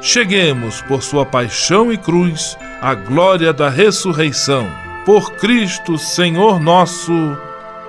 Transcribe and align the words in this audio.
cheguemos, 0.00 0.80
por 0.82 1.02
sua 1.02 1.26
paixão 1.26 1.92
e 1.92 1.98
cruz, 1.98 2.56
à 2.80 2.94
glória 2.94 3.52
da 3.52 3.68
ressurreição. 3.68 4.66
Por 5.04 5.32
Cristo, 5.32 5.98
Senhor 5.98 6.60
nosso. 6.60 7.12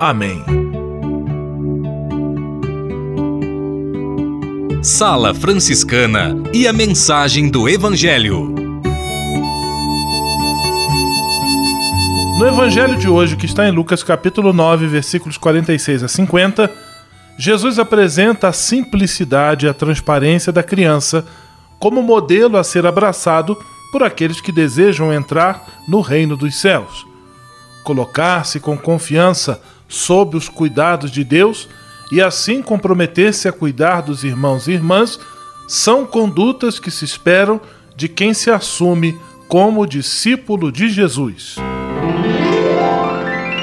Amém. 0.00 0.44
Sala 4.82 5.32
Franciscana 5.32 6.34
e 6.52 6.66
a 6.66 6.72
mensagem 6.72 7.48
do 7.48 7.68
Evangelho. 7.68 8.52
No 12.38 12.48
Evangelho 12.48 12.96
de 12.96 13.08
hoje, 13.08 13.36
que 13.36 13.46
está 13.46 13.68
em 13.68 13.70
Lucas 13.70 14.02
capítulo 14.02 14.52
9, 14.52 14.88
versículos 14.88 15.38
46 15.38 16.02
a 16.02 16.08
50, 16.08 16.68
Jesus 17.38 17.78
apresenta 17.78 18.48
a 18.48 18.52
simplicidade 18.52 19.66
e 19.66 19.68
a 19.68 19.74
transparência 19.74 20.52
da 20.52 20.64
criança 20.64 21.24
como 21.82 22.00
modelo 22.00 22.56
a 22.56 22.62
ser 22.62 22.86
abraçado 22.86 23.58
por 23.90 24.04
aqueles 24.04 24.40
que 24.40 24.52
desejam 24.52 25.12
entrar 25.12 25.82
no 25.88 26.00
reino 26.00 26.36
dos 26.36 26.54
céus. 26.54 27.04
Colocar-se 27.82 28.60
com 28.60 28.78
confiança 28.78 29.60
sob 29.88 30.36
os 30.36 30.48
cuidados 30.48 31.10
de 31.10 31.24
Deus 31.24 31.68
e 32.12 32.22
assim 32.22 32.62
comprometer-se 32.62 33.48
a 33.48 33.52
cuidar 33.52 34.00
dos 34.00 34.22
irmãos 34.22 34.68
e 34.68 34.72
irmãs 34.72 35.18
são 35.66 36.06
condutas 36.06 36.78
que 36.78 36.88
se 36.90 37.04
esperam 37.04 37.60
de 37.96 38.08
quem 38.08 38.32
se 38.32 38.48
assume 38.48 39.18
como 39.48 39.84
discípulo 39.84 40.70
de 40.70 40.88
Jesus. 40.88 41.56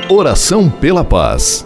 Oração 0.10 0.70
pela 0.70 1.06
paz. 1.06 1.66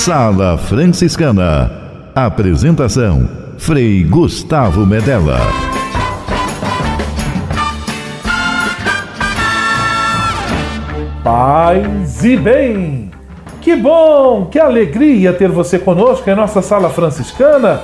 Sala 0.00 0.56
Franciscana. 0.56 1.70
Apresentação: 2.14 3.28
Frei 3.58 4.02
Gustavo 4.02 4.86
Medella. 4.86 5.38
Paz 11.22 12.24
e 12.24 12.34
bem! 12.34 13.10
Que 13.60 13.76
bom, 13.76 14.46
que 14.46 14.58
alegria 14.58 15.34
ter 15.34 15.50
você 15.50 15.78
conosco 15.78 16.30
em 16.30 16.34
nossa 16.34 16.62
Sala 16.62 16.88
Franciscana, 16.88 17.82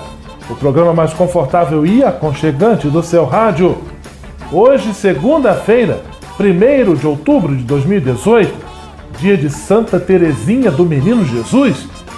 o 0.48 0.54
programa 0.54 0.94
mais 0.94 1.12
confortável 1.12 1.84
e 1.84 2.02
aconchegante 2.02 2.88
do 2.88 3.02
seu 3.02 3.26
rádio. 3.26 3.76
Hoje, 4.50 4.94
segunda-feira, 4.94 6.00
1 6.40 6.94
de 6.94 7.06
outubro 7.06 7.54
de 7.54 7.62
2018, 7.64 8.54
dia 9.18 9.36
de 9.36 9.50
Santa 9.50 10.00
Teresinha 10.00 10.70
do 10.70 10.86
Menino 10.86 11.22
Jesus 11.22 11.95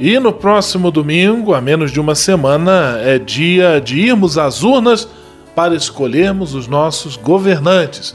E 0.00 0.16
no 0.20 0.32
próximo 0.32 0.92
domingo, 0.92 1.52
a 1.52 1.60
menos 1.60 1.90
de 1.90 1.98
uma 1.98 2.14
semana, 2.14 3.00
é 3.02 3.18
dia 3.18 3.80
de 3.80 3.98
irmos 3.98 4.38
às 4.38 4.62
urnas 4.62 5.08
para 5.56 5.74
escolhermos 5.74 6.54
os 6.54 6.68
nossos 6.68 7.16
governantes. 7.16 8.14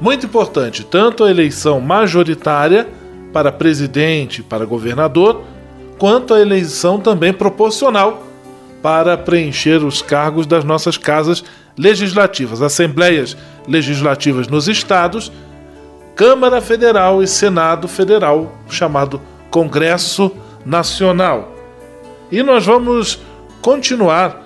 Muito 0.00 0.26
importante, 0.26 0.84
tanto 0.84 1.24
a 1.24 1.30
eleição 1.30 1.80
majoritária 1.80 2.86
para 3.32 3.50
presidente, 3.50 4.44
para 4.44 4.64
governador, 4.64 5.42
quanto 5.98 6.34
a 6.34 6.40
eleição 6.40 7.00
também 7.00 7.32
proporcional 7.32 8.22
para 8.80 9.18
preencher 9.18 9.82
os 9.82 10.00
cargos 10.00 10.46
das 10.46 10.62
nossas 10.62 10.96
casas 10.96 11.42
legislativas, 11.76 12.62
assembleias 12.62 13.36
legislativas 13.66 14.46
nos 14.46 14.68
estados, 14.68 15.32
Câmara 16.14 16.60
Federal 16.60 17.20
e 17.24 17.26
Senado 17.26 17.88
Federal, 17.88 18.52
chamado 18.68 19.20
Congresso 19.50 20.30
Nacional. 20.64 21.54
E 22.30 22.42
nós 22.42 22.64
vamos 22.66 23.20
continuar 23.60 24.42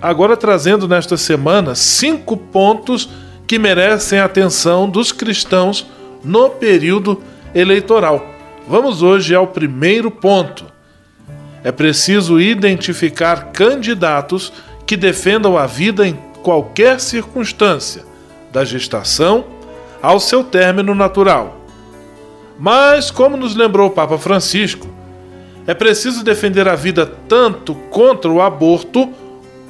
agora 0.00 0.36
trazendo 0.36 0.88
nesta 0.88 1.16
semana 1.16 1.74
cinco 1.74 2.36
pontos 2.36 3.08
que 3.46 3.58
merecem 3.58 4.18
a 4.18 4.24
atenção 4.24 4.88
dos 4.88 5.12
cristãos 5.12 5.86
no 6.24 6.50
período 6.50 7.22
eleitoral. 7.54 8.26
Vamos 8.66 9.02
hoje 9.02 9.34
ao 9.34 9.46
primeiro 9.46 10.10
ponto. 10.10 10.64
É 11.64 11.70
preciso 11.70 12.40
identificar 12.40 13.52
candidatos 13.52 14.52
que 14.86 14.96
defendam 14.96 15.56
a 15.56 15.66
vida 15.66 16.06
em 16.06 16.18
qualquer 16.42 17.00
circunstância, 17.00 18.04
da 18.52 18.64
gestação 18.64 19.44
ao 20.02 20.18
seu 20.18 20.42
término 20.42 20.94
natural. 20.94 21.60
Mas, 22.58 23.10
como 23.10 23.36
nos 23.36 23.54
lembrou 23.54 23.88
o 23.88 23.92
Papa 23.92 24.18
Francisco, 24.18 24.86
é 25.66 25.74
preciso 25.74 26.24
defender 26.24 26.68
a 26.68 26.74
vida 26.74 27.06
tanto 27.28 27.74
contra 27.90 28.30
o 28.30 28.40
aborto 28.40 29.10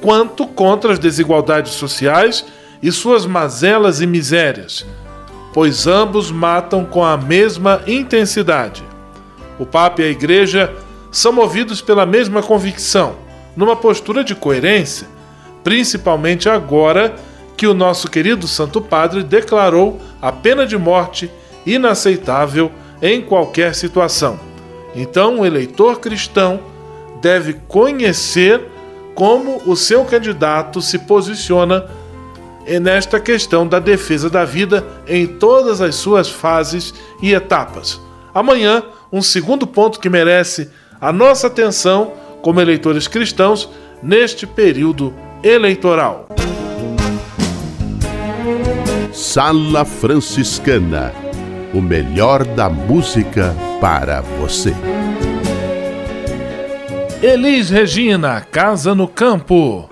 quanto 0.01 0.47
contra 0.47 0.91
as 0.91 0.99
desigualdades 0.99 1.73
sociais 1.73 2.45
e 2.81 2.91
suas 2.91 3.25
mazelas 3.25 4.01
e 4.01 4.07
misérias, 4.07 4.85
pois 5.53 5.87
ambos 5.87 6.31
matam 6.31 6.83
com 6.83 7.03
a 7.03 7.15
mesma 7.15 7.81
intensidade. 7.87 8.83
O 9.57 9.65
Papa 9.65 10.01
e 10.01 10.05
a 10.05 10.09
Igreja 10.09 10.73
são 11.11 11.31
movidos 11.31 11.79
pela 11.79 12.05
mesma 12.05 12.41
convicção, 12.41 13.15
numa 13.55 13.75
postura 13.75 14.23
de 14.23 14.33
coerência, 14.33 15.07
principalmente 15.63 16.49
agora 16.49 17.15
que 17.55 17.67
o 17.67 17.73
nosso 17.73 18.09
querido 18.09 18.47
Santo 18.47 18.81
Padre 18.81 19.23
declarou 19.23 20.01
a 20.21 20.31
pena 20.31 20.65
de 20.65 20.77
morte 20.77 21.31
inaceitável 21.65 22.71
em 23.01 23.21
qualquer 23.21 23.75
situação. 23.75 24.52
Então, 24.95 25.39
o 25.39 25.45
eleitor 25.45 25.99
cristão 25.99 26.59
deve 27.21 27.53
conhecer 27.67 28.61
como 29.15 29.61
o 29.65 29.75
seu 29.75 30.03
candidato 30.05 30.81
se 30.81 30.99
posiciona 30.99 31.85
nesta 32.81 33.19
questão 33.19 33.67
da 33.67 33.79
defesa 33.79 34.29
da 34.29 34.45
vida 34.45 34.85
em 35.07 35.27
todas 35.27 35.81
as 35.81 35.95
suas 35.95 36.29
fases 36.29 36.93
e 37.21 37.33
etapas. 37.33 37.99
Amanhã, 38.33 38.83
um 39.11 39.21
segundo 39.21 39.67
ponto 39.67 39.99
que 39.99 40.09
merece 40.09 40.69
a 40.99 41.11
nossa 41.11 41.47
atenção 41.47 42.13
como 42.41 42.61
eleitores 42.61 43.07
cristãos 43.07 43.69
neste 44.01 44.47
período 44.47 45.13
eleitoral. 45.43 46.27
Sala 49.11 49.85
Franciscana 49.85 51.22
o 51.73 51.81
melhor 51.81 52.45
da 52.45 52.69
música 52.69 53.55
para 53.81 54.21
você. 54.21 54.73
Elis 57.21 57.69
Regina, 57.69 58.41
Casa 58.41 58.93
no 58.93 59.07
Campo. 59.07 59.89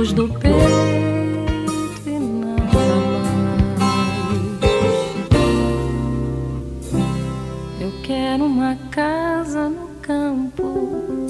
Amigos 0.00 0.12
do 0.12 0.28
peito 0.28 0.56
e 2.06 2.18
nada 2.18 2.62
mais. 2.72 3.34
Eu 7.80 7.92
quero 8.02 8.44
uma 8.44 8.76
casa 8.90 9.68
no 9.68 9.88
campo 10.00 11.28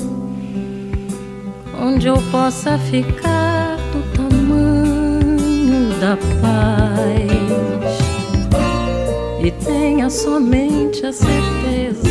onde 1.82 2.06
eu 2.06 2.16
possa 2.30 2.78
ficar 2.78 3.76
do 3.92 4.02
tamanho 4.16 5.90
da 6.00 6.16
paz 6.40 7.30
e 9.42 9.50
tenha 9.64 10.08
somente 10.08 11.04
a 11.06 11.12
certeza 11.12 12.08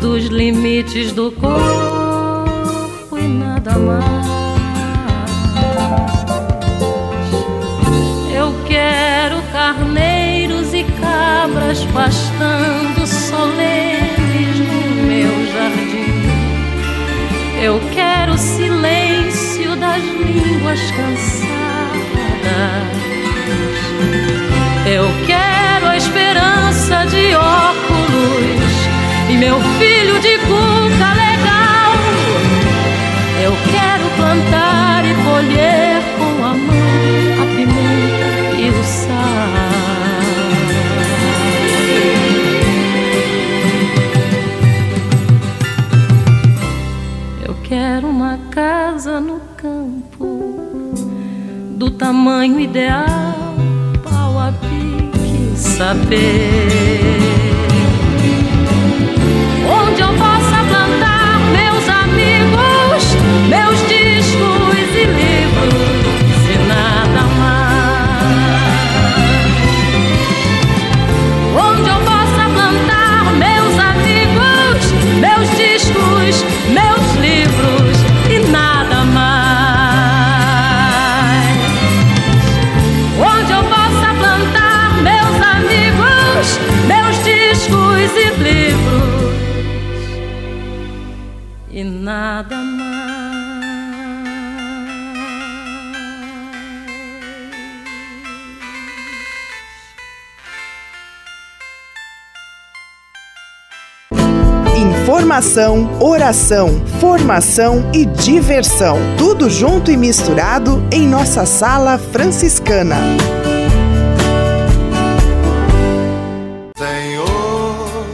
dos 0.00 0.26
limites 0.26 1.12
do 1.12 1.30
corpo 1.32 3.18
e 3.18 3.28
nada 3.28 3.78
mais. 3.78 4.45
Carneiros 9.66 10.72
e 10.72 10.84
cabras 10.84 11.84
pastando 11.92 13.04
solenes 13.04 14.60
no 14.60 15.02
meu 15.02 15.52
jardim. 15.52 16.22
Eu 17.60 17.80
quero 17.92 18.34
o 18.34 18.38
silêncio 18.38 19.74
das 19.74 20.04
línguas 20.04 20.80
cansadas. 20.92 21.46
Eu 24.86 25.06
quero 25.26 25.86
a 25.88 25.96
esperança 25.96 27.04
de 27.06 27.34
óculos 27.34 28.72
e 29.30 29.36
meu 29.36 29.60
filho 29.80 29.95
tamanho 52.06 52.60
ideal, 52.60 53.56
pau 54.04 54.38
a 54.38 54.52
pique, 54.52 55.56
saber. 55.56 57.45
Informação, 105.36 105.98
oração, 106.00 106.82
formação 106.98 107.90
e 107.92 108.06
diversão. 108.06 108.96
Tudo 109.18 109.50
junto 109.50 109.90
e 109.90 109.96
misturado 109.96 110.82
em 110.90 111.06
nossa 111.06 111.44
sala 111.44 111.98
franciscana. 111.98 112.96
Senhor, 116.74 118.06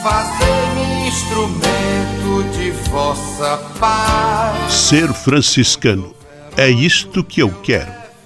fazei-me 0.00 1.08
instrumento 1.08 2.56
de 2.56 2.70
vossa 2.88 3.60
paz. 3.80 4.72
Ser 4.72 5.12
franciscano. 5.12 6.14
É 6.56 6.70
isto 6.70 7.24
que 7.24 7.42
eu 7.42 7.50
quero. 7.64 7.95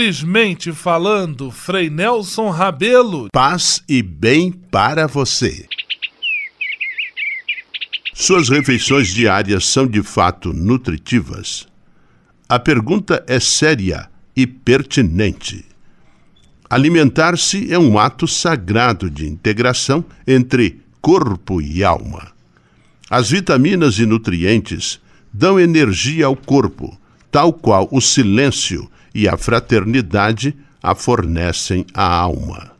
Simplesmente 0.00 0.72
falando, 0.72 1.50
Frei 1.50 1.90
Nelson 1.90 2.48
Rabelo. 2.48 3.28
Paz 3.30 3.82
e 3.86 4.02
bem 4.02 4.50
para 4.50 5.06
você. 5.06 5.66
Suas 8.14 8.48
refeições 8.48 9.08
diárias 9.08 9.66
são 9.66 9.86
de 9.86 10.02
fato 10.02 10.54
nutritivas? 10.54 11.68
A 12.48 12.58
pergunta 12.58 13.22
é 13.26 13.38
séria 13.38 14.08
e 14.34 14.46
pertinente. 14.46 15.66
Alimentar-se 16.70 17.70
é 17.70 17.78
um 17.78 17.98
ato 17.98 18.26
sagrado 18.26 19.10
de 19.10 19.28
integração 19.28 20.02
entre 20.26 20.80
corpo 21.02 21.60
e 21.60 21.84
alma. 21.84 22.32
As 23.10 23.28
vitaminas 23.28 23.98
e 23.98 24.06
nutrientes 24.06 24.98
dão 25.30 25.60
energia 25.60 26.24
ao 26.24 26.34
corpo, 26.34 26.98
tal 27.30 27.52
qual 27.52 27.86
o 27.92 28.00
silêncio 28.00 28.90
e 29.14 29.28
a 29.28 29.36
fraternidade 29.36 30.56
a 30.82 30.94
fornecem 30.94 31.84
à 31.92 32.04
alma. 32.04 32.72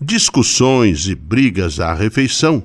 Discussões 0.00 1.08
e 1.08 1.14
brigas 1.14 1.80
à 1.80 1.94
refeição 1.94 2.62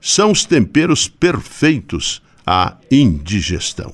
são 0.00 0.30
os 0.30 0.44
temperos 0.44 1.08
perfeitos 1.08 2.22
à 2.46 2.76
indigestão. 2.90 3.92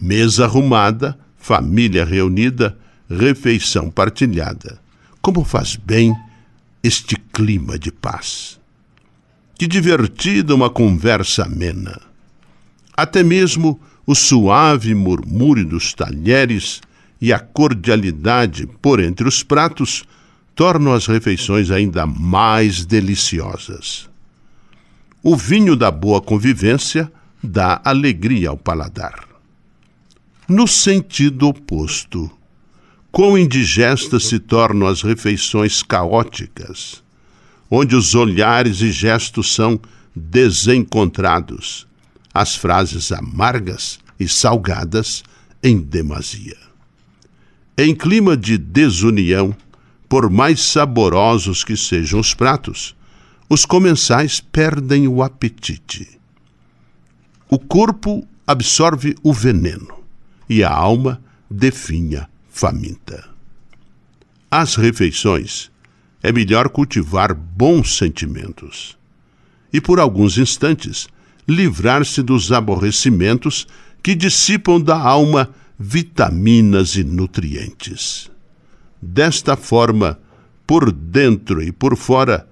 Mesa 0.00 0.44
arrumada, 0.44 1.18
família 1.36 2.04
reunida, 2.04 2.76
refeição 3.08 3.90
partilhada. 3.90 4.78
Como 5.20 5.44
faz 5.44 5.76
bem 5.76 6.14
este 6.82 7.16
clima 7.16 7.78
de 7.78 7.90
paz. 7.90 8.58
Que 9.58 9.66
divertida 9.66 10.54
uma 10.54 10.70
conversa 10.70 11.44
amena. 11.44 12.00
Até 12.96 13.22
mesmo 13.22 13.80
o 14.06 14.14
suave 14.14 14.94
murmúrio 14.94 15.64
dos 15.66 15.92
talheres 15.92 16.80
e 17.20 17.32
a 17.32 17.38
cordialidade 17.38 18.66
por 18.80 19.00
entre 19.00 19.26
os 19.26 19.42
pratos 19.42 20.04
tornam 20.54 20.92
as 20.92 21.06
refeições 21.06 21.70
ainda 21.70 22.06
mais 22.06 22.84
deliciosas. 22.84 24.08
O 25.22 25.36
vinho 25.36 25.76
da 25.76 25.90
boa 25.90 26.20
convivência 26.20 27.10
dá 27.42 27.80
alegria 27.84 28.50
ao 28.50 28.56
paladar. 28.56 29.26
No 30.48 30.66
sentido 30.66 31.48
oposto, 31.48 32.30
quão 33.10 33.36
indigestas 33.36 34.26
se 34.26 34.38
tornam 34.38 34.86
as 34.86 35.02
refeições 35.02 35.82
caóticas, 35.82 37.02
onde 37.70 37.94
os 37.94 38.14
olhares 38.14 38.80
e 38.80 38.90
gestos 38.90 39.54
são 39.54 39.80
desencontrados, 40.14 41.86
as 42.32 42.56
frases 42.56 43.12
amargas 43.12 43.98
e 44.18 44.26
salgadas 44.26 45.22
em 45.62 45.78
demasia. 45.78 46.67
Em 47.80 47.94
clima 47.94 48.36
de 48.36 48.58
desunião, 48.58 49.54
por 50.08 50.28
mais 50.28 50.60
saborosos 50.60 51.62
que 51.62 51.76
sejam 51.76 52.18
os 52.18 52.34
pratos, 52.34 52.96
os 53.48 53.64
comensais 53.64 54.40
perdem 54.40 55.06
o 55.06 55.22
apetite. 55.22 56.18
O 57.48 57.56
corpo 57.56 58.26
absorve 58.44 59.14
o 59.22 59.32
veneno 59.32 60.00
e 60.50 60.64
a 60.64 60.74
alma 60.74 61.22
definha 61.48 62.28
faminta. 62.50 63.24
Às 64.50 64.74
refeições, 64.74 65.70
é 66.20 66.32
melhor 66.32 66.70
cultivar 66.70 67.32
bons 67.32 67.96
sentimentos 67.96 68.98
e, 69.72 69.80
por 69.80 70.00
alguns 70.00 70.36
instantes, 70.36 71.06
livrar-se 71.46 72.24
dos 72.24 72.50
aborrecimentos 72.50 73.68
que 74.02 74.16
dissipam 74.16 74.80
da 74.80 74.98
alma 74.98 75.54
vitaminas 75.78 76.96
e 76.96 77.04
nutrientes. 77.04 78.30
Desta 79.00 79.56
forma, 79.56 80.18
por 80.66 80.90
dentro 80.90 81.62
e 81.62 81.70
por 81.70 81.96
fora, 81.96 82.48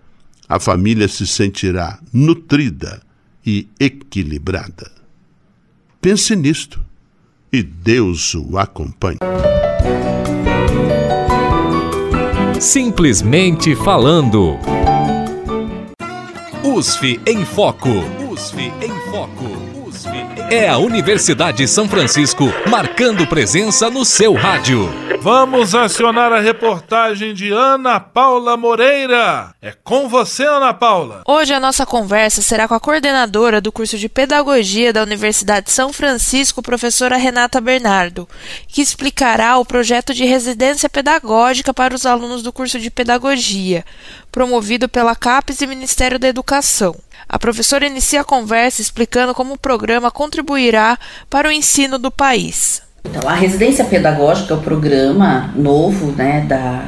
a 0.49 0.61
família 0.61 1.09
se 1.09 1.27
sentirá 1.27 1.99
nutrida 2.13 3.03
e 3.45 3.69
equilibrada. 3.81 4.91
Pense 6.01 6.37
nisto 6.37 6.81
e 7.53 7.63
Deus 7.63 8.35
o 8.35 8.57
acompanhe. 8.59 9.19
Simplesmente 12.61 13.75
falando. 13.77 14.57
USF 16.63 17.21
em 17.27 17.45
Foco. 17.45 17.91
USF 18.31 18.59
em 18.59 19.11
Foco. 19.11 19.56
É 20.49 20.69
a 20.69 20.79
Universidade 20.79 21.59
de 21.59 21.67
São 21.69 21.89
Francisco 21.89 22.45
marcando 22.71 23.27
presença 23.27 23.91
no 23.91 24.05
seu 24.05 24.33
rádio. 24.33 24.89
Vamos 25.21 25.75
acionar 25.75 26.33
a 26.33 26.39
reportagem 26.39 27.35
de 27.35 27.51
Ana 27.51 27.99
Paula 27.99 28.57
Moreira. 28.57 29.53
É 29.61 29.73
com 29.83 30.09
você, 30.09 30.45
Ana 30.45 30.73
Paula. 30.73 31.23
Hoje 31.27 31.53
a 31.53 31.59
nossa 31.59 31.85
conversa 31.85 32.43
será 32.43 32.69
com 32.69 32.75
a 32.75 32.81
coordenadora 32.81 33.61
do 33.61 33.73
curso 33.73 33.99
de 33.99 34.09
Pedagogia 34.09 34.93
da 34.93 35.03
Universidade 35.03 35.67
de 35.67 35.73
São 35.73 35.93
Francisco, 35.93 36.63
professora 36.63 37.17
Renata 37.17 37.61
Bernardo, 37.61 38.29
que 38.69 38.81
explicará 38.81 39.59
o 39.59 39.65
projeto 39.65 40.15
de 40.15 40.25
residência 40.25 40.89
pedagógica 40.89 41.75
para 41.75 41.93
os 41.93 42.07
alunos 42.07 42.45
do 42.45 42.53
curso 42.53 42.79
de 42.79 42.89
Pedagogia, 42.89 43.85
promovido 44.31 44.89
pela 44.89 45.17
CAPES 45.17 45.63
e 45.63 45.67
Ministério 45.67 46.21
da 46.21 46.29
Educação. 46.29 46.95
A 47.29 47.39
professora 47.39 47.87
inicia 47.87 48.21
a 48.21 48.25
conversa 48.25 48.81
explicando 48.81 49.35
como 49.35 49.55
o 49.55 49.59
programa 49.59 50.11
contribuirá 50.11 50.99
para 51.29 51.49
o 51.49 51.53
ensino 51.53 51.99
do 51.99 52.11
país. 52.11 52.83
Então, 53.05 53.29
a 53.29 53.35
residência 53.35 53.85
pedagógica 53.85 54.55
é 54.55 54.57
o 54.57 54.61
programa 54.61 55.51
novo 55.55 56.13
né, 56.13 56.45
da, 56.49 56.85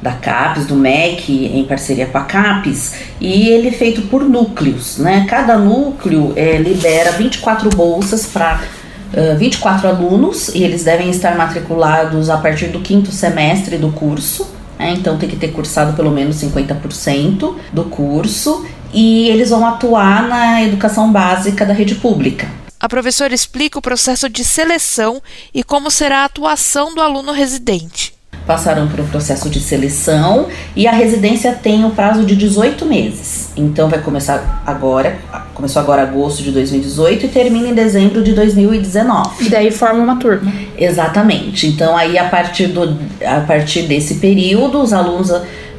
da 0.00 0.12
CAPES, 0.12 0.66
do 0.66 0.74
MEC, 0.74 1.46
em 1.46 1.64
parceria 1.64 2.06
com 2.06 2.18
a 2.18 2.24
CAPES, 2.24 2.94
e 3.20 3.48
ele 3.48 3.68
é 3.68 3.72
feito 3.72 4.02
por 4.02 4.22
núcleos. 4.22 4.98
Né? 4.98 5.26
Cada 5.28 5.56
núcleo 5.56 6.32
é, 6.36 6.58
libera 6.58 7.12
24 7.12 7.70
bolsas 7.70 8.26
para 8.26 8.60
uh, 9.12 9.38
24 9.38 9.88
alunos, 9.88 10.48
e 10.48 10.62
eles 10.62 10.84
devem 10.84 11.10
estar 11.10 11.36
matriculados 11.36 12.28
a 12.28 12.36
partir 12.36 12.66
do 12.66 12.80
quinto 12.80 13.10
semestre 13.10 13.78
do 13.78 13.90
curso. 13.90 14.46
Né? 14.78 14.94
Então, 14.98 15.16
tem 15.16 15.28
que 15.28 15.36
ter 15.36 15.48
cursado 15.48 15.94
pelo 15.94 16.10
menos 16.10 16.36
50% 16.36 17.54
do 17.72 17.84
curso 17.84 18.66
e 18.94 19.28
eles 19.28 19.50
vão 19.50 19.66
atuar 19.66 20.28
na 20.28 20.62
educação 20.62 21.10
básica 21.10 21.66
da 21.66 21.74
rede 21.74 21.96
pública. 21.96 22.48
A 22.78 22.88
professora 22.88 23.34
explica 23.34 23.78
o 23.78 23.82
processo 23.82 24.28
de 24.28 24.44
seleção 24.44 25.20
e 25.52 25.64
como 25.64 25.90
será 25.90 26.18
a 26.18 26.24
atuação 26.26 26.94
do 26.94 27.00
aluno 27.00 27.32
residente. 27.32 28.14
Passarão 28.46 28.86
por 28.88 29.00
um 29.00 29.06
processo 29.06 29.48
de 29.48 29.58
seleção 29.58 30.48
e 30.76 30.86
a 30.86 30.92
residência 30.92 31.52
tem 31.54 31.82
o 31.82 31.86
um 31.86 31.90
prazo 31.92 32.24
de 32.26 32.36
18 32.36 32.84
meses. 32.84 33.48
Então 33.56 33.88
vai 33.88 34.02
começar 34.02 34.62
agora, 34.66 35.16
começou 35.54 35.80
agora 35.80 36.02
agosto 36.02 36.42
de 36.42 36.50
2018 36.50 37.24
e 37.24 37.28
termina 37.30 37.68
em 37.68 37.74
dezembro 37.74 38.22
de 38.22 38.34
2019. 38.34 39.46
E 39.46 39.48
daí 39.48 39.70
forma 39.70 40.00
uma 40.00 40.16
turma. 40.16 40.52
Exatamente. 40.76 41.66
Então 41.66 41.96
aí 41.96 42.18
a 42.18 42.28
partir 42.28 42.66
do 42.66 42.98
a 43.24 43.40
partir 43.40 43.84
desse 43.84 44.16
período 44.16 44.82
os 44.82 44.92
alunos 44.92 45.30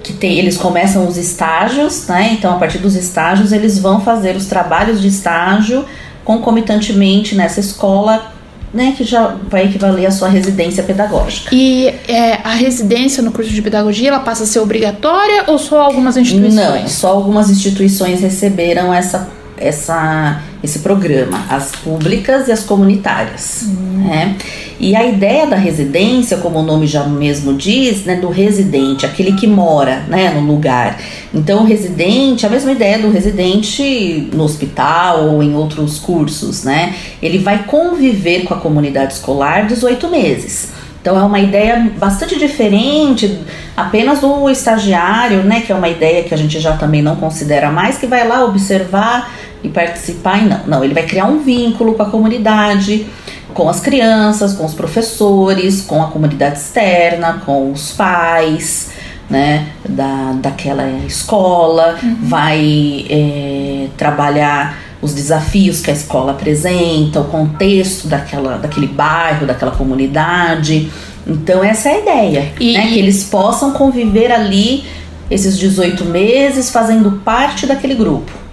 que 0.05 0.13
tem, 0.13 0.37
eles 0.37 0.55
começam 0.55 1.07
os 1.07 1.17
estágios, 1.17 2.07
né? 2.07 2.33
Então, 2.33 2.53
a 2.53 2.57
partir 2.57 2.77
dos 2.77 2.95
estágios, 2.95 3.51
eles 3.51 3.79
vão 3.79 3.99
fazer 4.01 4.35
os 4.35 4.45
trabalhos 4.45 5.01
de 5.01 5.07
estágio 5.07 5.83
concomitantemente 6.23 7.35
nessa 7.35 7.59
escola, 7.59 8.31
né? 8.71 8.93
Que 8.95 9.03
já 9.03 9.35
vai 9.49 9.65
equivaler 9.65 10.05
à 10.05 10.11
sua 10.11 10.29
residência 10.29 10.83
pedagógica. 10.83 11.49
E 11.51 11.87
é, 12.07 12.39
a 12.43 12.51
residência 12.51 13.23
no 13.23 13.31
curso 13.31 13.51
de 13.51 13.61
pedagogia, 13.61 14.09
ela 14.09 14.19
passa 14.19 14.43
a 14.43 14.47
ser 14.47 14.59
obrigatória 14.59 15.45
ou 15.47 15.57
só 15.57 15.81
algumas 15.81 16.15
instituições? 16.17 16.81
Não, 16.81 16.87
só 16.87 17.07
algumas 17.09 17.49
instituições 17.49 18.21
receberam 18.21 18.93
essa 18.93 19.27
essa, 19.57 20.41
esse 20.65 20.79
programa, 20.79 21.45
as 21.49 21.71
públicas 21.71 22.47
e 22.47 22.51
as 22.51 22.63
comunitárias. 22.63 23.63
Uhum. 23.63 24.07
Né? 24.07 24.35
E 24.79 24.95
a 24.95 25.05
ideia 25.05 25.47
da 25.47 25.55
residência, 25.55 26.37
como 26.37 26.59
o 26.59 26.63
nome 26.63 26.85
já 26.85 27.05
mesmo 27.05 27.53
diz, 27.53 28.03
né, 28.03 28.15
do 28.15 28.27
residente, 28.29 29.05
aquele 29.05 29.33
que 29.33 29.47
mora 29.47 30.03
né, 30.09 30.31
no 30.31 30.41
lugar. 30.41 30.99
Então, 31.33 31.63
o 31.63 31.65
residente, 31.65 32.45
a 32.45 32.49
mesma 32.49 32.73
ideia 32.73 32.99
do 32.99 33.09
residente 33.09 34.29
no 34.33 34.43
hospital 34.43 35.29
ou 35.29 35.41
em 35.41 35.55
outros 35.55 35.97
cursos, 35.97 36.63
né? 36.63 36.93
Ele 37.21 37.37
vai 37.37 37.63
conviver 37.63 38.43
com 38.43 38.53
a 38.53 38.57
comunidade 38.57 39.13
escolar 39.13 39.65
18 39.65 40.09
meses. 40.09 40.73
Então 41.05 41.19
é 41.19 41.23
uma 41.23 41.39
ideia 41.39 41.91
bastante 41.99 42.35
diferente 42.35 43.39
apenas 43.77 44.21
do 44.21 44.49
estagiário, 44.49 45.43
né, 45.43 45.61
que 45.61 45.71
é 45.71 45.75
uma 45.75 45.87
ideia 45.87 46.23
que 46.23 46.33
a 46.33 46.37
gente 46.37 46.59
já 46.59 46.75
também 46.77 47.03
não 47.03 47.15
considera 47.15 47.69
mais, 47.69 47.99
que 47.99 48.07
vai 48.07 48.27
lá 48.27 48.43
observar 48.43 49.31
e 49.65 49.69
participar 49.69 50.43
e 50.43 50.45
não. 50.47 50.59
Não, 50.67 50.83
ele 50.83 50.93
vai 50.93 51.03
criar 51.03 51.25
um 51.25 51.39
vínculo 51.39 51.95
com 51.95 52.03
a 52.03 52.05
comunidade, 52.05 53.07
com 53.53 53.67
as 53.67 53.79
crianças, 53.79 54.53
com 54.53 54.65
os 54.65 54.73
professores, 54.73 55.81
com 55.81 56.01
a 56.03 56.07
comunidade 56.07 56.59
externa, 56.59 57.41
com 57.45 57.71
os 57.71 57.91
pais, 57.91 58.91
né, 59.29 59.69
da, 59.87 60.33
daquela 60.33 60.87
escola, 61.07 61.97
uhum. 62.01 62.17
vai 62.21 63.05
é, 63.09 63.87
trabalhar 63.97 64.77
os 65.01 65.13
desafios 65.13 65.81
que 65.81 65.89
a 65.89 65.93
escola 65.93 66.31
apresenta, 66.31 67.21
o 67.21 67.25
contexto 67.25 68.07
daquela, 68.07 68.57
daquele 68.57 68.87
bairro, 68.87 69.45
daquela 69.45 69.71
comunidade. 69.71 70.91
Então, 71.27 71.63
essa 71.63 71.89
é 71.89 71.93
a 71.93 71.99
ideia, 71.99 72.53
e, 72.59 72.73
né? 72.73 72.87
Que 72.87 72.99
eles 72.99 73.23
possam 73.23 73.71
conviver 73.71 74.31
ali 74.31 74.83
esses 75.29 75.57
18 75.57 76.05
meses 76.05 76.69
fazendo 76.69 77.19
parte 77.23 77.65
daquele 77.65 77.95
grupo. 77.95 78.44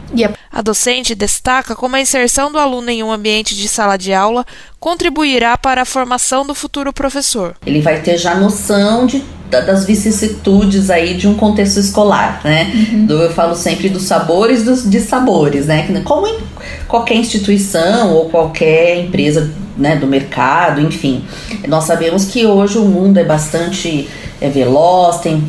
A 0.53 0.61
docente 0.61 1.15
destaca 1.15 1.75
como 1.75 1.97
a 1.97 2.01
inserção 2.01 2.53
do 2.53 2.59
aluno 2.59 2.91
em 2.91 3.03
um 3.03 3.11
ambiente 3.11 3.57
de 3.57 3.67
sala 3.69 3.97
de 3.97 4.13
aula 4.13 4.45
contribuirá 4.79 5.57
para 5.57 5.83
a 5.83 5.87
formação 5.87 6.47
do 6.47 6.55
futuro 6.55 6.93
professor. 6.93 7.57
Ele 7.65 7.81
vai 7.81 8.01
ter 8.01 8.19
já 8.19 8.35
noção 8.35 9.07
de 9.07 9.25
das 9.61 9.85
vicissitudes 9.85 10.89
aí 10.89 11.13
de 11.13 11.29
um 11.29 11.35
contexto 11.35 11.79
escolar, 11.79 12.41
né? 12.43 12.73
Uhum. 12.75 13.05
Do, 13.05 13.23
eu 13.23 13.31
falo 13.31 13.55
sempre 13.55 13.91
dos 13.91 14.05
sabores 14.05 14.65
dos 14.65 14.89
de 14.89 14.99
sabores, 14.99 15.67
né? 15.67 15.87
Como 16.05 16.27
em 16.27 16.39
qualquer 16.89 17.17
instituição 17.17 18.15
ou 18.15 18.31
qualquer 18.31 18.97
empresa 18.99 19.53
né, 19.77 19.97
do 19.97 20.07
mercado, 20.07 20.81
enfim. 20.81 21.25
Nós 21.69 21.85
sabemos 21.85 22.25
que 22.25 22.47
hoje 22.47 22.79
o 22.79 22.85
mundo 22.85 23.19
é 23.19 23.25
bastante 23.25 24.09
é, 24.41 24.49
veloz, 24.49 25.19
tem 25.19 25.43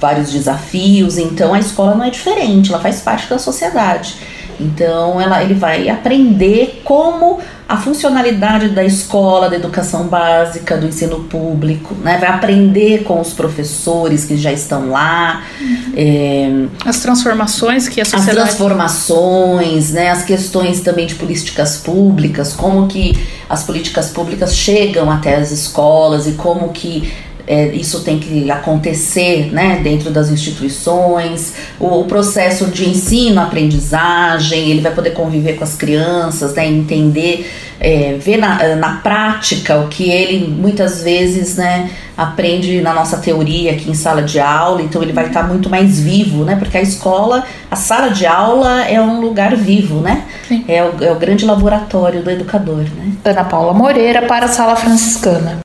vários 0.00 0.30
desafios, 0.30 1.18
então 1.18 1.54
a 1.54 1.58
escola 1.58 1.94
não 1.94 2.04
é 2.04 2.10
diferente, 2.10 2.72
ela 2.72 2.80
faz 2.80 3.00
parte 3.00 3.28
da 3.28 3.38
sociedade. 3.38 4.16
Então 4.60 5.20
ela, 5.20 5.42
ele 5.42 5.54
vai 5.54 5.88
aprender 5.88 6.82
como 6.84 7.40
a 7.68 7.76
funcionalidade 7.78 8.68
da 8.68 8.84
escola, 8.84 9.48
da 9.48 9.56
educação 9.56 10.06
básica, 10.06 10.76
do 10.76 10.86
ensino 10.86 11.24
público, 11.24 11.94
né? 11.94 12.18
Vai 12.18 12.28
aprender 12.28 13.04
com 13.04 13.20
os 13.20 13.32
professores 13.32 14.24
que 14.24 14.36
já 14.36 14.52
estão 14.52 14.90
lá. 14.90 15.42
Uhum. 15.60 15.92
É, 15.96 16.66
as 16.84 17.00
transformações 17.00 17.88
que 17.88 18.00
a 18.00 18.04
sociedade... 18.04 18.38
As 18.38 18.44
transformações, 18.48 19.92
né? 19.92 20.10
As 20.10 20.22
questões 20.22 20.80
também 20.82 21.06
de 21.06 21.14
políticas 21.14 21.78
públicas, 21.78 22.52
como 22.52 22.86
que 22.86 23.18
as 23.48 23.62
políticas 23.62 24.10
públicas 24.10 24.54
chegam 24.54 25.10
até 25.10 25.36
as 25.36 25.50
escolas 25.50 26.26
e 26.26 26.32
como 26.32 26.68
que 26.68 27.12
é, 27.46 27.66
isso 27.68 28.02
tem 28.02 28.18
que 28.18 28.50
acontecer 28.50 29.50
né, 29.52 29.80
dentro 29.82 30.10
das 30.10 30.30
instituições, 30.30 31.54
o, 31.78 32.00
o, 32.00 32.04
processo 32.04 32.66
de 32.66 32.88
ensino, 32.88 33.40
aprendizagem, 33.40 34.70
ele 34.70 34.80
vai 34.80 34.92
poder 34.92 35.10
conviver 35.10 35.54
com 35.54 35.64
as 35.64 35.74
crianças, 35.74 36.54
né, 36.54 36.66
entender, 36.66 37.50
é, 37.78 38.16
ver 38.18 38.38
na, 38.38 38.76
na 38.76 38.96
prática 38.96 39.78
o 39.78 39.88
que 39.88 40.10
ele 40.10 40.46
muitas 40.48 41.02
vezes 41.02 41.56
né, 41.56 41.90
aprende 42.16 42.80
na 42.80 42.94
nossa 42.94 43.18
teoria 43.18 43.72
aqui 43.72 43.90
em 43.90 43.94
sala 43.94 44.22
de 44.22 44.40
aula, 44.40 44.80
então 44.80 45.02
ele 45.02 45.12
vai 45.12 45.26
estar 45.26 45.42
muito 45.42 45.68
mais 45.68 46.00
vivo, 46.00 46.44
né, 46.44 46.56
porque 46.56 46.78
a 46.78 46.82
escola, 46.82 47.44
a 47.70 47.76
sala 47.76 48.08
de 48.08 48.24
aula 48.26 48.84
é 48.86 49.00
um 49.00 49.20
lugar 49.20 49.54
vivo, 49.54 50.00
né, 50.00 50.24
é 50.66 50.82
o, 50.82 51.04
é 51.04 51.12
o 51.12 51.16
grande 51.16 51.44
laboratório 51.44 52.22
do 52.22 52.30
educador. 52.30 52.84
Né. 52.96 53.12
Ana 53.22 53.44
Paula 53.44 53.74
Moreira 53.74 54.22
para 54.22 54.46
a 54.46 54.48
Sala 54.48 54.76
Franciscana. 54.76 55.64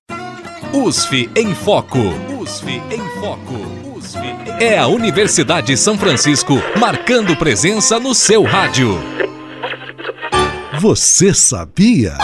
USF 0.71 1.27
em 1.35 1.55
Foco. 1.55 1.97
USF 2.39 2.69
em 2.91 3.19
Foco. 3.19 3.55
USF 3.97 4.19
é 4.59 4.77
a 4.77 4.85
Universidade 4.85 5.67
de 5.67 5.77
São 5.77 5.97
Francisco 5.97 6.61
marcando 6.77 7.35
presença 7.35 7.99
no 7.99 8.13
seu 8.13 8.43
rádio. 8.43 8.99
Você 10.79 11.33
sabia? 11.33 12.15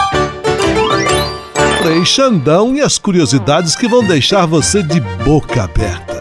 Frei 1.82 2.04
Xandão 2.04 2.76
e 2.76 2.80
as 2.80 2.98
curiosidades 2.98 3.74
que 3.74 3.88
vão 3.88 4.04
deixar 4.04 4.46
você 4.46 4.80
de 4.80 5.00
boca 5.00 5.64
aberta. 5.64 6.15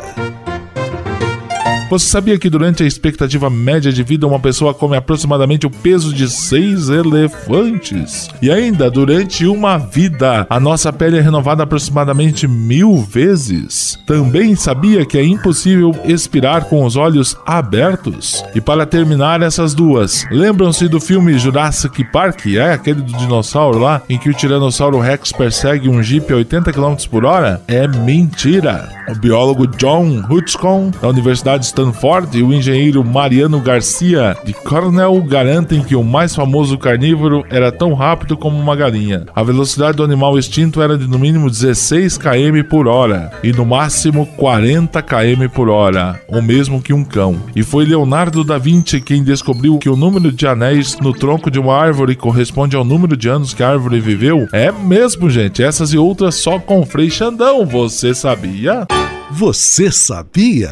Você 1.87 2.07
sabia 2.07 2.39
que 2.39 2.49
durante 2.49 2.81
a 2.81 2.85
expectativa 2.85 3.47
média 3.47 3.93
de 3.93 4.01
vida 4.01 4.25
uma 4.25 4.39
pessoa 4.39 4.73
come 4.73 4.97
aproximadamente 4.97 5.67
o 5.67 5.69
peso 5.69 6.11
de 6.11 6.27
seis 6.27 6.89
elefantes? 6.89 8.27
E 8.41 8.51
ainda, 8.51 8.89
durante 8.89 9.45
uma 9.45 9.77
vida, 9.77 10.47
a 10.49 10.59
nossa 10.59 10.91
pele 10.91 11.19
é 11.19 11.21
renovada 11.21 11.61
aproximadamente 11.61 12.47
mil 12.47 12.97
vezes? 12.97 13.99
Também 14.07 14.55
sabia 14.55 15.05
que 15.05 15.17
é 15.17 15.23
impossível 15.23 15.95
expirar 16.05 16.65
com 16.65 16.83
os 16.83 16.95
olhos 16.95 17.37
abertos? 17.45 18.43
E 18.55 18.59
para 18.59 18.87
terminar 18.87 19.43
essas 19.43 19.75
duas, 19.75 20.25
lembram-se 20.31 20.87
do 20.87 20.99
filme 20.99 21.37
Jurassic 21.37 22.03
Park? 22.05 22.47
É 22.47 22.73
aquele 22.73 23.01
do 23.01 23.13
dinossauro 23.13 23.77
lá, 23.77 24.01
em 24.09 24.17
que 24.17 24.29
o 24.29 24.33
Tiranossauro 24.33 24.99
Rex 24.99 25.31
persegue 25.31 25.87
um 25.87 26.01
Jeep 26.01 26.33
a 26.33 26.37
80 26.37 26.73
km 26.73 26.95
por 27.11 27.25
hora? 27.25 27.61
É 27.67 27.87
mentira! 27.87 28.89
O 29.07 29.13
biólogo 29.13 29.67
John 29.67 30.25
Hutchcon, 30.27 30.91
da 30.99 31.09
Universidade 31.09 31.74
Stanford 31.75 32.37
e 32.37 32.41
o 32.41 32.53
engenheiro 32.53 33.03
Mariano 33.03 33.59
Garcia 33.59 34.37
de 34.45 34.53
Cornell 34.53 35.21
garantem 35.21 35.83
que 35.83 35.93
o 35.93 36.05
mais 36.05 36.33
famoso 36.33 36.77
carnívoro 36.77 37.43
era 37.49 37.69
tão 37.69 37.93
rápido 37.93 38.37
como 38.37 38.57
uma 38.57 38.77
galinha. 38.77 39.25
A 39.35 39.43
velocidade 39.43 39.97
do 39.97 40.03
animal 40.03 40.39
extinto 40.39 40.81
era 40.81 40.97
de 40.97 41.05
no 41.05 41.19
mínimo 41.19 41.49
16 41.49 42.17
km 42.17 42.63
por 42.69 42.87
hora 42.87 43.29
e 43.43 43.51
no 43.51 43.65
máximo 43.65 44.25
40 44.37 45.01
km 45.01 45.49
por 45.53 45.67
hora, 45.67 46.21
o 46.29 46.41
mesmo 46.41 46.81
que 46.81 46.93
um 46.93 47.03
cão. 47.03 47.35
E 47.53 47.61
foi 47.61 47.83
Leonardo 47.83 48.45
da 48.45 48.57
Vinci 48.57 49.01
quem 49.01 49.21
descobriu 49.21 49.77
que 49.77 49.89
o 49.89 49.97
número 49.97 50.31
de 50.31 50.47
anéis 50.47 50.97
no 51.01 51.11
tronco 51.11 51.51
de 51.51 51.59
uma 51.59 51.75
árvore 51.75 52.15
corresponde 52.15 52.77
ao 52.77 52.85
número 52.85 53.17
de 53.17 53.27
anos 53.27 53.53
que 53.53 53.61
a 53.61 53.69
árvore 53.69 53.99
viveu. 53.99 54.47
É 54.53 54.71
mesmo, 54.71 55.29
gente. 55.29 55.61
Essas 55.61 55.91
e 55.91 55.97
outras 55.97 56.35
só 56.35 56.57
com 56.57 56.85
Frei 56.85 57.09
Xandão. 57.09 57.65
Você 57.65 58.13
sabia? 58.13 58.87
Você 59.29 59.91
sabia? 59.91 60.71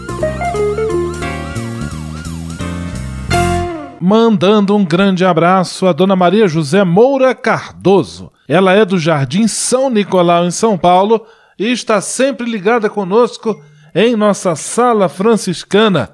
Mandando 4.11 4.75
um 4.75 4.83
grande 4.83 5.23
abraço 5.23 5.87
a 5.87 5.93
Dona 5.93 6.17
Maria 6.17 6.45
José 6.45 6.83
Moura 6.83 7.33
Cardoso. 7.33 8.29
Ela 8.45 8.73
é 8.73 8.83
do 8.83 8.99
Jardim 8.99 9.47
São 9.47 9.89
Nicolau, 9.89 10.45
em 10.45 10.51
São 10.51 10.77
Paulo, 10.77 11.25
e 11.57 11.71
está 11.71 12.01
sempre 12.01 12.45
ligada 12.45 12.89
conosco 12.89 13.63
em 13.95 14.17
nossa 14.17 14.53
sala 14.53 15.07
franciscana. 15.07 16.09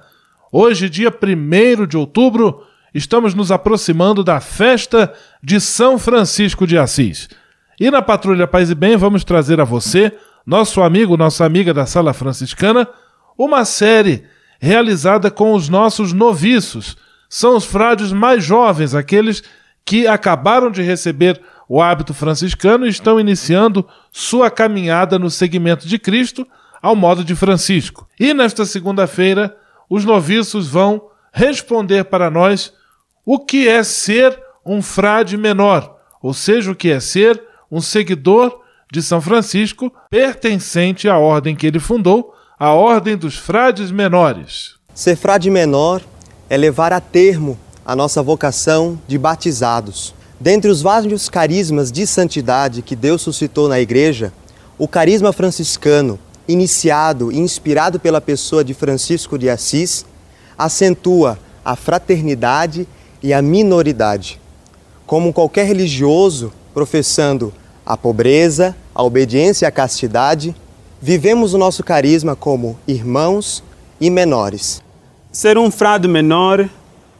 Hoje, 0.51 0.91
dia 0.91 1.09
1 1.09 1.87
de 1.87 1.97
outubro, 1.97 2.61
estamos 2.93 3.33
nos 3.33 3.51
aproximando 3.51 4.23
da 4.23 4.39
festa 4.39 5.11
de 5.41 5.59
São 5.59 5.97
Francisco 5.97 6.67
de 6.67 6.77
Assis. 6.77 7.27
E 7.79 7.89
na 7.89 8.03
Patrulha 8.03 8.45
Paz 8.45 8.69
e 8.69 8.75
Bem 8.75 8.95
vamos 8.95 9.23
trazer 9.23 9.59
a 9.59 9.63
você, 9.63 10.15
nosso 10.45 10.83
amigo, 10.83 11.17
nossa 11.17 11.43
amiga 11.45 11.73
da 11.73 11.87
Sala 11.87 12.13
Franciscana, 12.13 12.87
uma 13.35 13.65
série 13.65 14.23
realizada 14.59 15.31
com 15.31 15.53
os 15.53 15.67
nossos 15.67 16.13
noviços. 16.13 16.95
São 17.29 17.55
os 17.55 17.65
frades 17.65 18.11
mais 18.11 18.43
jovens, 18.43 18.95
aqueles 18.95 19.43
que 19.85 20.07
acabaram 20.07 20.69
de 20.69 20.81
receber 20.81 21.41
o 21.67 21.81
hábito 21.81 22.13
franciscano 22.13 22.85
e 22.85 22.89
estão 22.89 23.19
iniciando 23.19 23.87
sua 24.11 24.49
caminhada 24.49 25.19
no 25.19 25.29
segmento 25.29 25.87
de 25.87 25.99
Cristo 25.99 26.47
ao 26.81 26.95
modo 26.95 27.23
de 27.23 27.35
Francisco. 27.35 28.07
E 28.19 28.33
nesta 28.33 28.65
segunda-feira, 28.65 29.55
os 29.89 30.05
noviços 30.05 30.67
vão 30.67 31.09
responder 31.31 32.05
para 32.05 32.29
nós 32.29 32.73
o 33.25 33.39
que 33.39 33.67
é 33.67 33.83
ser 33.83 34.37
um 34.65 34.81
frade 34.81 35.37
menor, 35.37 35.97
ou 36.21 36.33
seja, 36.33 36.71
o 36.71 36.75
que 36.75 36.89
é 36.89 36.99
ser 36.99 37.41
um 37.71 37.81
seguidor 37.81 38.61
de 38.91 39.01
São 39.01 39.21
Francisco, 39.21 39.93
pertencente 40.09 41.09
à 41.09 41.17
ordem 41.17 41.55
que 41.55 41.67
ele 41.67 41.79
fundou, 41.79 42.33
a 42.59 42.71
Ordem 42.71 43.15
dos 43.15 43.37
Frades 43.37 43.91
Menores. 43.91 44.75
Ser 44.93 45.15
frade 45.15 45.49
menor 45.49 46.01
é 46.49 46.57
levar 46.57 46.93
a 46.93 47.01
termo 47.01 47.57
a 47.85 47.95
nossa 47.95 48.21
vocação 48.21 48.99
de 49.07 49.17
batizados. 49.17 50.13
Dentre 50.39 50.69
os 50.69 50.81
vários 50.81 51.29
carismas 51.29 51.91
de 51.91 52.05
santidade 52.05 52.81
que 52.81 52.95
Deus 52.95 53.21
suscitou 53.21 53.67
na 53.67 53.79
Igreja, 53.79 54.31
o 54.77 54.87
carisma 54.87 55.33
franciscano, 55.33 56.19
iniciado 56.47 57.31
e 57.31 57.39
inspirado 57.39 57.99
pela 57.99 58.21
pessoa 58.21 58.63
de 58.63 58.73
Francisco 58.73 59.37
de 59.37 59.49
Assis, 59.49 60.05
acentua 60.57 61.39
a 61.65 61.75
fraternidade 61.75 62.87
e 63.21 63.33
a 63.33 63.41
minoridade. 63.41 64.39
Como 65.05 65.33
qualquer 65.33 65.65
religioso, 65.65 66.53
professando 66.73 67.53
a 67.85 67.97
pobreza, 67.97 68.75
a 68.93 69.01
obediência 69.01 69.65
e 69.65 69.67
a 69.67 69.71
castidade, 69.71 70.55
vivemos 71.01 71.53
o 71.53 71.57
nosso 71.57 71.83
carisma 71.83 72.35
como 72.35 72.77
irmãos 72.87 73.63
e 73.99 74.09
menores. 74.09 74.81
Ser 75.37 75.55
um 75.55 75.69
frade 75.69 76.07
menor 76.07 76.67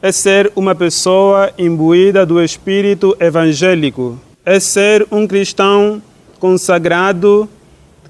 é 0.02 0.10
ser 0.10 0.50
uma 0.56 0.74
pessoa 0.74 1.52
imbuída 1.56 2.26
do 2.26 2.42
espírito 2.42 3.16
evangélico, 3.20 4.18
é 4.44 4.58
ser 4.58 5.06
um 5.12 5.24
cristão 5.24 6.02
consagrado 6.40 7.48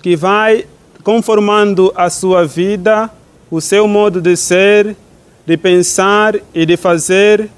que 0.01 0.17
vai 0.17 0.65
conformando 1.05 1.93
a 1.95 2.09
sua 2.09 2.47
vida, 2.47 3.11
o 3.51 3.61
seu 3.61 3.87
modo 3.87 4.19
de 4.19 4.35
ser, 4.35 4.97
de 5.45 5.59
pensar 5.59 6.37
e 6.55 6.65
de 6.65 6.79
fazer 6.79 7.51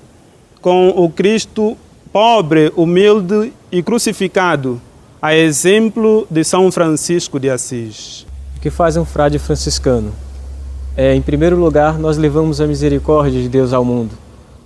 com 0.60 0.88
o 0.88 1.08
Cristo 1.08 1.78
pobre, 2.12 2.72
humilde 2.74 3.52
e 3.70 3.80
crucificado, 3.80 4.82
a 5.22 5.36
exemplo 5.36 6.26
de 6.28 6.42
São 6.42 6.72
Francisco 6.72 7.38
de 7.38 7.48
Assis. 7.48 8.26
O 8.56 8.60
que 8.60 8.70
faz 8.70 8.96
um 8.96 9.04
frade 9.04 9.38
franciscano? 9.38 10.12
É, 11.02 11.14
em 11.14 11.22
primeiro 11.22 11.56
lugar, 11.56 11.98
nós 11.98 12.18
levamos 12.18 12.60
a 12.60 12.66
misericórdia 12.66 13.40
de 13.40 13.48
Deus 13.48 13.72
ao 13.72 13.82
mundo. 13.82 14.10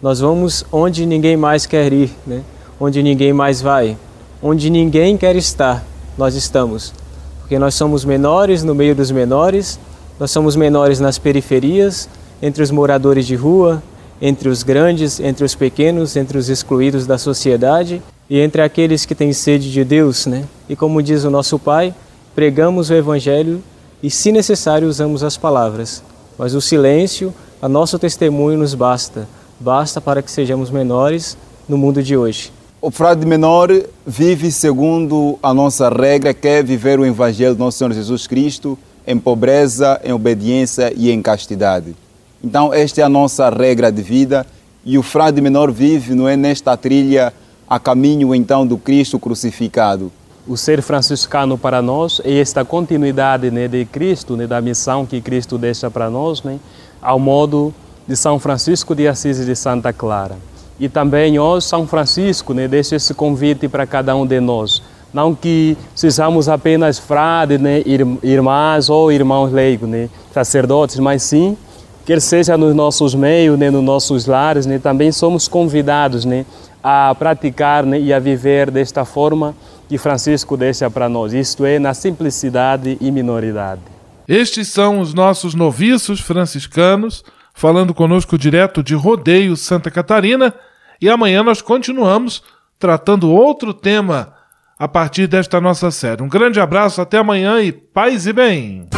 Nós 0.03 0.19
vamos 0.19 0.67
onde 0.73 1.07
ninguém 1.07 1.37
mais 1.37 1.65
quer 1.65 1.93
ir, 1.93 2.11
né? 2.27 2.43
onde 2.81 3.01
ninguém 3.05 3.33
mais 3.33 3.63
vai, 3.63 3.97
onde 4.43 4.69
ninguém 4.69 5.17
quer 5.17 5.37
estar, 5.37 5.85
nós 6.19 6.35
estamos. 6.35 6.93
Porque 7.39 7.57
nós 7.57 7.77
somos 7.77 8.05
menores 8.05 8.65
no 8.65 8.75
meio 8.75 8.97
dos 8.97 9.13
menores, 9.13 9.79
nós 10.19 10.33
somos 10.33 10.57
menores 10.57 10.99
nas 10.99 11.19
periferias, 11.19 12.09
entre 12.43 12.65
os 12.65 12.71
moradores 12.73 13.29
de 13.29 13.37
rua, 13.37 13.81
entre 14.21 14.49
os 14.49 14.65
grandes, 14.65 15.21
entre 15.21 15.45
os 15.45 15.55
pequenos, 15.55 16.17
entre 16.17 16.37
os 16.37 16.49
excluídos 16.49 17.07
da 17.07 17.17
sociedade 17.17 18.03
e 18.29 18.41
entre 18.41 18.61
aqueles 18.61 19.07
que 19.07 19.15
têm 19.15 19.33
sede 19.33 19.71
de 19.71 19.85
Deus, 19.85 20.27
né? 20.27 20.43
E 20.69 20.75
como 20.75 21.01
diz 21.01 21.23
o 21.23 21.31
nosso 21.31 21.61
Pai, 21.61 21.95
pregamos 22.35 22.91
o 22.91 22.95
Evangelho 22.95 23.63
e, 24.03 24.11
se 24.11 24.33
necessário, 24.33 24.89
usamos 24.89 25.23
as 25.23 25.37
palavras. 25.37 26.03
Mas 26.39 26.55
o 26.55 26.61
silêncio, 26.61 27.33
a 27.61 27.69
nosso 27.69 27.99
testemunho 27.99 28.59
nos 28.59 28.75
basta, 28.75 29.29
basta 29.61 30.01
para 30.01 30.23
que 30.23 30.31
sejamos 30.31 30.71
menores 30.71 31.37
no 31.69 31.79
mundo 31.79 32.03
de 32.03 32.17
hoje. 32.17 32.53
O 32.83 32.91
frade 32.91 33.25
menor 33.25 33.71
vive 34.07 34.53
segundo 34.53 35.39
a 35.43 35.55
nossa 35.55 35.89
regra, 35.89 36.35
que 36.35 36.47
é 36.47 36.63
viver 36.63 37.01
o 37.01 37.07
Evangelho 37.07 37.55
do 37.55 37.59
nosso 37.59 37.79
Senhor 37.79 37.93
Jesus 37.93 38.27
Cristo 38.27 38.79
em 39.07 39.19
pobreza, 39.19 40.01
em 40.05 40.13
obediência 40.13 40.93
e 40.95 41.11
em 41.11 41.23
castidade. 41.23 41.95
Então, 42.43 42.75
esta 42.75 43.01
é 43.01 43.05
a 43.05 43.09
nossa 43.09 43.49
regra 43.49 43.91
de 43.91 44.03
vida 44.03 44.47
e 44.85 44.99
o 44.99 45.03
frade 45.03 45.41
menor 45.41 45.71
vive, 45.71 46.15
não 46.15 46.29
é, 46.29 46.37
nesta 46.37 46.77
trilha 46.77 47.33
a 47.69 47.79
caminho 47.79 48.35
então 48.35 48.67
do 48.67 48.77
Cristo 48.77 49.19
crucificado. 49.19 50.13
O 50.47 50.59
ser 50.59 50.83
franciscano 50.83 51.57
para 51.57 51.81
nós 51.81 52.21
é 52.23 52.39
esta 52.39 52.67
continuidade 52.67 53.51
né, 53.51 53.67
de 53.67 53.87
Cristo, 53.87 54.37
né, 54.37 54.47
da 54.47 54.61
missão 54.61 55.07
que 55.07 55.19
Cristo 55.19 55.57
deixa 55.57 55.91
para 55.91 56.11
nós, 56.11 56.43
né, 56.43 56.59
ao 57.01 57.19
modo 57.19 57.73
de 58.07 58.15
São 58.15 58.39
Francisco 58.39 58.95
de 58.95 59.09
Assis 59.09 59.39
e 59.39 59.47
de 59.47 59.57
Santa 59.57 59.91
Clara. 59.91 60.37
E 60.79 60.87
também 60.87 61.39
hoje 61.39 61.67
São 61.67 61.87
Francisco 61.87 62.53
né, 62.53 62.69
deixa 62.69 62.97
esse 62.97 63.15
convite 63.15 63.69
para 63.69 63.87
cada 63.87 64.15
um 64.15 64.27
de 64.27 64.39
nós. 64.39 64.83
Não 65.15 65.35
que 65.35 65.79
sejamos 65.95 66.47
apenas 66.47 66.99
frades, 66.99 67.59
né, 67.59 67.83
irmãs 68.23 68.91
ou 68.91 69.11
irmãos 69.11 69.51
leigos, 69.51 69.89
né, 69.89 70.11
sacerdotes, 70.31 70.99
mas 70.99 71.23
sim 71.23 71.57
quer 72.05 72.21
seja 72.21 72.59
nos 72.59 72.75
nossos 72.75 73.15
meios, 73.15 73.59
né, 73.59 73.71
nos 73.71 73.83
nossos 73.83 74.27
lares, 74.27 74.67
né, 74.67 74.79
também 74.79 75.11
somos 75.11 75.49
convidados 75.49 76.27
né, 76.27 76.45
a 76.83 77.15
praticar 77.19 77.87
né, 77.87 77.99
e 77.99 78.13
a 78.13 78.19
viver 78.19 78.71
desta 78.71 79.07
forma 79.07 79.55
que 79.89 79.99
Francisco 79.99 80.57
deixa 80.57 80.91
para 80.91 81.09
nós, 81.09 81.33
isto 81.33 81.65
é, 81.65 81.79
na 81.79 81.95
simplicidade 81.95 82.97
e 83.01 83.11
minoridade. 83.11 83.81
Estes 84.27 84.69
são 84.69 85.01
os 85.01 85.13
nossos 85.13 85.55
noviços 85.55 86.21
franciscanos, 86.21 87.23
falando 87.53 87.93
conosco 87.93 88.39
direto 88.39 88.83
de 88.83 88.95
Rodeio, 88.95 89.57
Santa 89.57 89.91
Catarina, 89.91 90.55
e 91.01 91.09
amanhã 91.09 91.43
nós 91.43 91.61
continuamos 91.61 92.43
tratando 92.79 93.31
outro 93.31 93.75
tema 93.75 94.35
a 94.79 94.89
partir 94.89 95.27
desta 95.27 95.61
nossa 95.61 95.91
série. 95.91 96.23
Um 96.23 96.29
grande 96.29 96.59
abraço, 96.59 97.01
até 97.01 97.19
amanhã 97.19 97.61
e 97.61 97.71
paz 97.71 98.27
e 98.27 98.33
bem! 98.33 98.89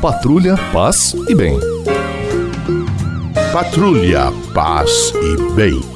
Patrulha, 0.00 0.56
paz 0.72 1.14
e 1.28 1.34
bem. 1.34 1.58
Patrulha, 3.52 4.30
paz 4.54 5.12
e 5.14 5.54
bem. 5.54 5.95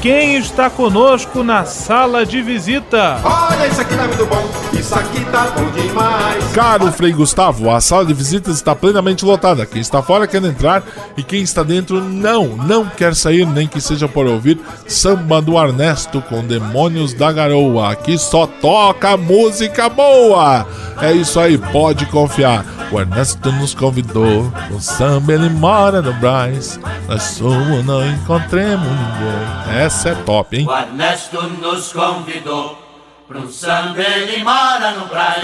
quem 0.00 0.36
está 0.36 0.70
conosco 0.70 1.44
na 1.44 1.66
sala 1.66 2.24
de 2.24 2.40
visita? 2.40 3.20
Olha, 3.22 3.66
isso 3.66 3.80
aqui 3.82 3.94
tá 3.94 4.06
muito 4.06 4.26
bom, 4.26 4.50
isso 4.72 4.94
aqui 4.94 5.24
tá 5.26 5.50
bom 5.50 5.70
demais. 5.72 6.44
Caro 6.54 6.90
Frei 6.90 7.12
Gustavo, 7.12 7.70
a 7.70 7.80
sala 7.82 8.06
de 8.06 8.14
visitas 8.14 8.56
está 8.56 8.74
plenamente 8.74 9.24
lotada. 9.26 9.66
Quem 9.66 9.80
está 9.80 10.02
fora 10.02 10.26
quer 10.26 10.42
entrar 10.42 10.82
e 11.18 11.22
quem 11.22 11.42
está 11.42 11.62
dentro 11.62 12.00
não, 12.00 12.48
não 12.48 12.86
quer 12.86 13.14
sair, 13.14 13.46
nem 13.46 13.68
que 13.68 13.80
seja 13.80 14.08
por 14.08 14.26
ouvir 14.26 14.58
samba 14.86 15.42
do 15.42 15.58
Ernesto 15.58 16.22
com 16.22 16.46
Demônios 16.46 17.12
da 17.12 17.30
Garoa. 17.30 17.92
Aqui 17.92 18.16
só 18.16 18.46
toca 18.46 19.18
música 19.18 19.88
boa. 19.90 20.66
É 21.02 21.12
isso 21.12 21.38
aí, 21.38 21.58
pode 21.58 22.06
confiar. 22.06 22.64
O 22.90 22.98
Ernesto 22.98 23.52
nos 23.52 23.72
convidou, 23.72 24.52
o 24.70 24.80
samba 24.80 25.32
ele 25.32 25.48
mora 25.48 26.02
no 26.02 26.12
Braz. 26.14 26.80
Nós 27.06 27.22
somos, 27.22 27.84
não 27.84 28.04
encontremos 28.04 28.88
ninguém. 28.88 29.80
Essa 29.90 30.10
é 30.10 30.14
top, 30.14 30.56
hein? 30.56 30.64
O 30.68 30.72
Ernesto 30.72 31.42
nos 31.60 31.92
convidou 31.92 32.78
para 33.26 33.40
um 33.40 33.50
samba, 33.50 34.00
ele 34.00 34.44
mora 34.44 34.92
no 34.92 35.06
Braz. 35.06 35.42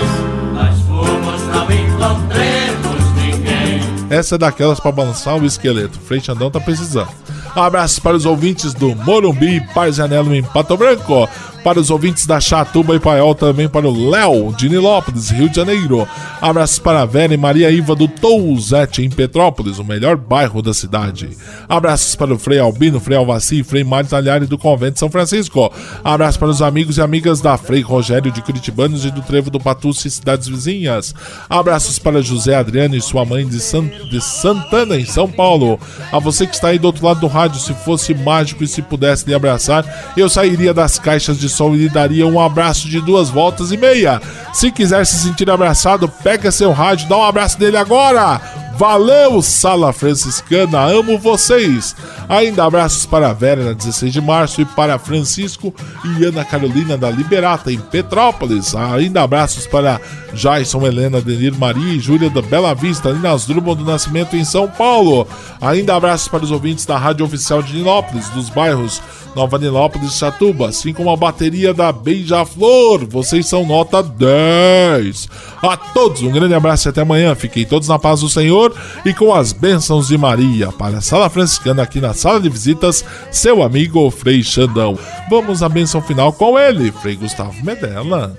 Nós 0.55 0.81
fomos, 0.83 1.43
não 1.49 1.65
encontremos 1.65 3.11
ninguém. 3.17 3.81
Essa 4.09 4.37
é 4.37 4.39
daquelas 4.39 4.79
para 4.79 4.93
balançar 4.93 5.37
o 5.37 5.45
esqueleto. 5.45 5.99
Frei 5.99 6.21
Xandão 6.21 6.49
tá 6.49 6.61
precisando. 6.61 7.11
Abraços 7.57 7.99
para 7.99 8.17
os 8.17 8.25
ouvintes 8.25 8.73
do 8.73 8.95
Morumbi, 8.95 9.61
Parzanelo 9.75 10.33
em 10.33 10.45
Pato 10.45 10.77
Branco. 10.77 11.29
Para 11.67 11.81
os 11.81 11.91
ouvintes 11.91 12.27
da 12.27 12.39
Chatuba 12.39 12.95
e 12.95 13.01
Paiol, 13.01 13.35
também 13.35 13.69
para 13.69 13.89
o 13.89 14.09
Léo, 14.09 14.55
de 14.57 14.69
Nilópolis, 14.69 15.31
Rio 15.31 15.49
de 15.49 15.57
Janeiro. 15.57 16.07
Abraços 16.41 16.79
para 16.79 17.03
a 17.03 17.05
Vera 17.05 17.35
e 17.35 17.37
Maria 17.37 17.73
Iva 17.73 17.93
do 17.97 18.07
Touzete, 18.07 19.03
em 19.03 19.11
Petrópolis, 19.11 19.81
o 19.81 19.85
melhor 19.85 20.17
bairro 20.17 20.63
da 20.63 20.73
cidade. 20.73 21.29
Abraços 21.69 22.15
para 22.15 22.33
o 22.33 22.39
Frei 22.39 22.61
Albino, 22.61 23.01
Frei 23.01 23.19
Alvaci 23.19 23.59
e 23.59 23.65
Frei 23.65 23.83
Mário 23.83 24.09
Talhari 24.09 24.47
do 24.47 24.57
Convento 24.57 24.93
de 24.93 25.01
São 25.01 25.11
Francisco. 25.11 25.73
Abraços 26.05 26.37
para 26.37 26.51
os 26.51 26.63
amigos 26.63 26.99
e 26.99 27.03
amigas 27.03 27.41
da 27.41 27.57
Frei 27.57 27.81
Rogério 27.81 28.31
de 28.31 28.43
Curitibanos 28.43 29.05
e 29.05 29.11
do 29.11 29.23
Trevo 29.23 29.51
do 29.51 29.59
Patuce 29.59 30.07
e 30.07 30.11
cidades 30.13 30.47
vizinhas. 30.47 31.17
Abraços 31.51 31.99
para 31.99 32.23
José 32.23 32.55
Adriano 32.55 32.95
e 32.95 33.03
sua 33.03 33.25
mãe 33.25 33.45
de, 33.45 33.59
San... 33.59 33.89
de 34.09 34.21
Santana, 34.21 34.95
em 34.95 35.05
São 35.05 35.29
Paulo. 35.29 35.81
A 36.13 36.21
você 36.21 36.47
que 36.47 36.55
está 36.55 36.69
aí 36.69 36.79
do 36.79 36.87
outro 36.87 37.05
lado 37.05 37.19
do 37.19 37.27
rádio, 37.27 37.59
se 37.59 37.75
fosse 37.75 38.15
mágico 38.15 38.63
e 38.63 38.69
se 38.69 38.83
pudesse 38.83 39.27
lhe 39.27 39.35
abraçar, 39.35 40.13
eu 40.17 40.29
sairia 40.29 40.73
das 40.73 40.97
caixas 40.97 41.41
de 41.41 41.56
som 41.57 41.75
e 41.75 41.79
lhe 41.79 41.89
daria 41.89 42.27
um 42.27 42.39
abraço 42.39 42.89
de 42.89 43.01
duas 43.01 43.31
voltas 43.31 43.73
e 43.73 43.77
meia. 43.77 44.21
Se 44.53 44.71
quiser 44.71 45.07
se 45.07 45.17
sentir 45.17 45.51
abraçado, 45.51 46.09
pega 46.23 46.53
seu 46.53 46.73
rádio, 46.73 47.09
dá 47.09 47.17
um 47.17 47.25
abraço 47.25 47.59
nele 47.59 47.77
agora. 47.77 48.41
Valeu, 48.77 49.41
Sala 49.41 49.91
Franciscana, 49.91 50.83
amo 50.83 51.19
vocês. 51.19 51.97
Ainda 52.29 52.63
abraços 52.63 53.07
para 53.07 53.31
a 53.31 53.33
Vera 53.33 53.65
na 53.65 53.73
16 53.73 54.13
de 54.13 54.21
março 54.21 54.61
e 54.61 54.67
para 54.67 54.99
Francisco 54.99 55.75
e 56.05 56.25
Ana 56.25 56.45
Carolina 56.45 56.99
da 56.99 57.11
Liberata 57.11 57.73
em 57.73 57.79
Petrópolis. 57.79 58.75
Ainda 58.75 59.23
abraços 59.23 59.67
para 59.67 59.99
Jason, 60.35 60.87
Helena, 60.87 61.23
Denir, 61.23 61.55
Maria 61.59 61.95
e 61.95 61.99
Júlia 61.99 62.29
da 62.29 62.43
Bela 62.43 62.75
Vista, 62.75 63.09
ali 63.09 63.19
nas 63.19 63.47
Drummond 63.47 63.83
do 63.83 63.91
Nascimento 63.91 64.37
em 64.37 64.45
São 64.45 64.69
Paulo. 64.69 65.27
Ainda 65.59 65.97
abraços 65.97 66.29
para 66.29 66.45
os 66.45 66.51
ouvintes 66.51 66.85
da 66.85 66.99
Rádio 66.99 67.25
Oficial 67.25 67.63
de 67.63 67.75
Nilópolis, 67.75 68.29
dos 68.29 68.51
bairros 68.51 69.01
Nova 69.37 69.59
Nilópolis 69.59 70.15
e 70.15 70.19
Chatuba, 70.19 70.71
assim 70.71 70.95
como 70.95 71.11
a 71.11 71.17
bateria 71.17 71.75
da 71.75 71.93
Beija-Flor. 71.93 73.07
Vocês 73.07 73.47
são 73.47 73.67
nota 73.67 74.03
10. 74.03 75.29
A 75.63 75.77
todos 75.77 76.23
um 76.23 76.33
grande 76.33 76.55
abraço 76.55 76.89
e 76.89 76.91
até 76.91 77.03
amanhã. 77.03 77.35
Fiquem 77.35 77.67
todos 77.67 77.87
na 77.87 77.99
paz 77.99 78.21
do 78.21 78.31
Senhor 78.31 78.75
e 79.05 79.13
com 79.13 79.35
as 79.35 79.53
bênçãos 79.53 80.09
de 80.09 80.17
Maria. 80.17 80.73
Para 80.73 80.99
a 80.99 81.03
Sala 81.03 81.29
Franciscana 81.29 81.83
aqui 81.83 82.01
na 82.01 82.15
sala 82.15 82.41
de 82.41 82.49
visitas, 82.49 83.05
seu 83.31 83.63
amigo 83.63 84.11
Frei 84.11 84.43
Xandão. 84.43 84.99
Vamos 85.29 85.63
à 85.63 85.69
bênção 85.69 86.01
final 86.01 86.33
com 86.33 86.59
ele, 86.59 86.91
Frei 86.91 87.17
Gustavo 87.17 87.63
Medella. 87.63 88.37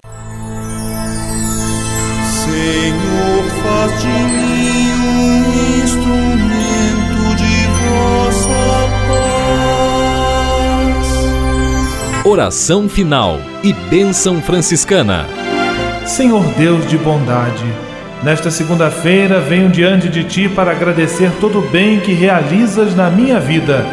Senhor, 2.44 3.44
faz 3.62 4.02
de 4.02 4.08
mim 4.08 4.47
Oração 12.30 12.90
final 12.90 13.40
e 13.64 13.72
bênção 13.72 14.42
franciscana. 14.42 15.26
Senhor 16.06 16.44
Deus 16.58 16.86
de 16.86 16.98
bondade, 16.98 17.64
nesta 18.22 18.52
segunda-feira 18.52 19.40
venho 19.40 19.70
diante 19.70 20.10
de 20.10 20.26
Ti 20.26 20.50
para 20.50 20.72
agradecer 20.72 21.32
todo 21.40 21.60
o 21.60 21.70
bem 21.70 22.02
que 22.02 22.12
realizas 22.12 22.94
na 22.94 23.10
minha 23.10 23.40
vida. 23.40 23.86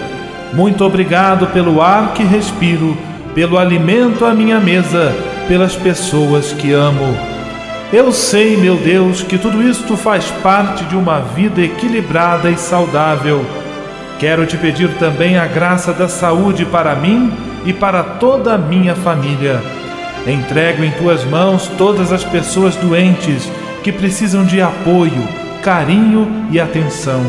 Muito 0.53 0.85
obrigado 0.85 1.47
pelo 1.53 1.81
ar 1.81 2.13
que 2.13 2.25
respiro, 2.25 2.99
pelo 3.37 3.57
alimento 3.57 4.25
à 4.25 4.35
minha 4.35 4.59
mesa, 4.59 5.15
pelas 5.47 5.77
pessoas 5.77 6.53
que 6.53 6.73
amo. 6.73 7.17
Eu 7.93 8.11
sei, 8.11 8.57
meu 8.57 8.75
Deus, 8.75 9.23
que 9.23 9.39
tudo 9.39 9.63
isto 9.63 9.97
faz 9.97 10.25
parte 10.43 10.83
de 10.87 10.97
uma 10.97 11.21
vida 11.21 11.63
equilibrada 11.63 12.51
e 12.51 12.59
saudável. 12.59 13.47
Quero 14.19 14.47
te 14.47 14.57
pedir 14.57 14.89
também 14.99 15.37
a 15.39 15.47
graça 15.47 15.93
da 15.93 16.09
saúde 16.09 16.65
para 16.65 16.95
mim 16.95 17.33
e 17.65 17.73
para 17.73 18.03
toda 18.03 18.55
a 18.55 18.59
minha 18.59 18.95
família. 18.95 19.61
Entrego 20.27 20.85
em 20.85 20.91
tuas 20.93 21.25
mãos 21.25 21.69
todas 21.77 22.13
as 22.13 22.25
pessoas 22.25 22.77
doentes 22.77 23.51
que 23.83 23.93
precisam 23.93 24.45
de 24.45 24.61
apoio, 24.61 25.29
carinho 25.63 26.47
e 26.51 26.59
atenção. 26.59 27.21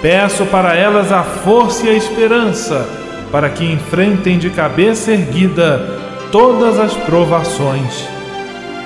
Peço 0.00 0.44
para 0.46 0.76
elas 0.76 1.10
a 1.10 1.22
força 1.22 1.86
e 1.86 1.90
a 1.90 1.94
esperança 1.94 2.86
para 3.32 3.48
que 3.48 3.64
enfrentem 3.64 4.38
de 4.38 4.48
cabeça 4.48 5.10
erguida 5.10 5.84
todas 6.30 6.78
as 6.78 6.94
provações. 6.94 8.08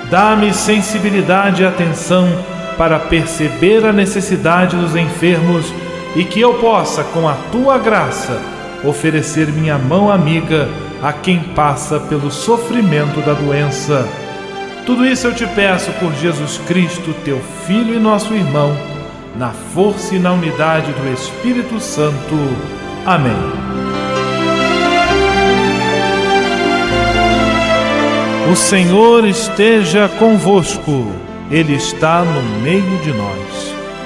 Dá-me 0.09 0.51
sensibilidade 0.51 1.61
e 1.61 1.65
atenção 1.67 2.27
para 2.75 2.97
perceber 2.97 3.85
a 3.85 3.93
necessidade 3.93 4.75
dos 4.75 4.95
enfermos 4.95 5.71
e 6.15 6.23
que 6.23 6.39
eu 6.39 6.55
possa, 6.55 7.03
com 7.03 7.27
a 7.27 7.33
tua 7.51 7.77
graça, 7.77 8.41
oferecer 8.83 9.47
minha 9.47 9.77
mão 9.77 10.11
amiga 10.11 10.67
a 11.01 11.13
quem 11.13 11.39
passa 11.39 11.99
pelo 11.99 12.31
sofrimento 12.31 13.21
da 13.21 13.33
doença. 13.33 14.07
Tudo 14.85 15.05
isso 15.05 15.27
eu 15.27 15.33
te 15.33 15.45
peço 15.47 15.91
por 15.93 16.13
Jesus 16.13 16.57
Cristo, 16.67 17.13
teu 17.23 17.39
Filho 17.65 17.93
e 17.93 17.99
nosso 17.99 18.33
irmão, 18.33 18.75
na 19.37 19.49
força 19.49 20.15
e 20.15 20.19
na 20.19 20.33
unidade 20.33 20.91
do 20.91 21.13
Espírito 21.13 21.79
Santo. 21.79 22.35
Amém. 23.05 23.33
O 28.51 28.55
Senhor 28.55 29.27
esteja 29.27 30.09
convosco, 30.17 31.11
Ele 31.51 31.75
está 31.75 32.23
no 32.23 32.41
meio 32.61 32.97
de 33.03 33.13
nós. 33.13 33.48